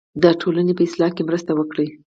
[0.23, 1.87] د ټولنې په اصلاح کې مرسته وکړئ.